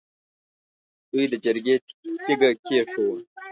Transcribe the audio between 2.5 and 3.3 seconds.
کېښووه.